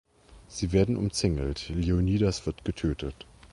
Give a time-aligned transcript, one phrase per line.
[0.47, 3.27] Sie werden umzingelt, Leonidas wird getötet.